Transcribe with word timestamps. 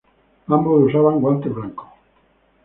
Ambos 0.47 0.85
usaban 0.87 1.19
guantes 1.19 1.53
blancos. 1.53 1.85